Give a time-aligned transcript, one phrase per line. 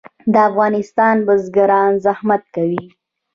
[0.33, 2.85] د افغانستان بزګران زحمت کوي